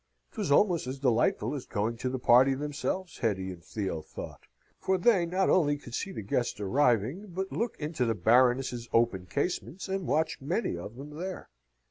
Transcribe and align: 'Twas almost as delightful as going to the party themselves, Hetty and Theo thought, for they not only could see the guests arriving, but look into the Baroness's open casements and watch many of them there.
'Twas 0.31 0.49
almost 0.51 0.87
as 0.87 0.97
delightful 0.97 1.53
as 1.53 1.67
going 1.67 1.95
to 1.95 2.09
the 2.09 2.17
party 2.17 2.55
themselves, 2.55 3.19
Hetty 3.19 3.51
and 3.51 3.63
Theo 3.63 4.01
thought, 4.01 4.47
for 4.79 4.97
they 4.97 5.27
not 5.27 5.47
only 5.47 5.77
could 5.77 5.93
see 5.93 6.11
the 6.11 6.23
guests 6.23 6.59
arriving, 6.59 7.27
but 7.27 7.51
look 7.51 7.75
into 7.79 8.05
the 8.05 8.15
Baroness's 8.15 8.89
open 8.93 9.27
casements 9.27 9.87
and 9.87 10.07
watch 10.07 10.41
many 10.41 10.75
of 10.75 10.95
them 10.95 11.11
there. 11.11 11.49